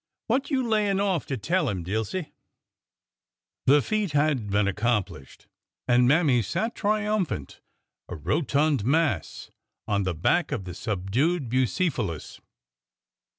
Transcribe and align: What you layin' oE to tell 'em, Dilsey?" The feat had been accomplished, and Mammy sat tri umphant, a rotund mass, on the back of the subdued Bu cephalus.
What 0.25 0.49
you 0.49 0.67
layin' 0.67 0.99
oE 0.99 1.19
to 1.19 1.37
tell 1.37 1.69
'em, 1.69 1.83
Dilsey?" 1.83 2.33
The 3.67 3.83
feat 3.83 4.13
had 4.13 4.49
been 4.49 4.67
accomplished, 4.67 5.45
and 5.87 6.07
Mammy 6.07 6.41
sat 6.41 6.73
tri 6.73 7.01
umphant, 7.01 7.59
a 8.09 8.15
rotund 8.15 8.83
mass, 8.83 9.51
on 9.87 10.01
the 10.01 10.15
back 10.15 10.51
of 10.51 10.63
the 10.65 10.73
subdued 10.73 11.49
Bu 11.49 11.67
cephalus. 11.67 12.41